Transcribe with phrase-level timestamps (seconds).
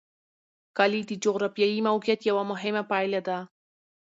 [0.77, 3.37] کلي د جغرافیایي موقیعت یوه مهمه پایله ده.